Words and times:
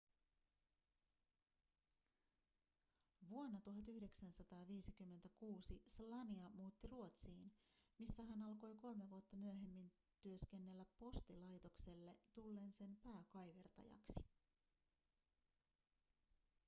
vuonna 3.29 3.59
1956 3.65 5.79
słania 5.85 6.49
muutti 6.49 6.87
ruotsiin 6.87 7.51
missä 7.99 8.23
hän 8.23 8.41
alkoi 8.43 8.75
kolme 8.75 9.09
vuotta 9.09 9.35
myöhemmin 9.35 9.91
työskennellä 10.21 10.85
postilaitokselle 10.99 12.15
tullen 12.35 12.73
sen 12.73 12.97
pääkaivertajaksi 13.03 14.19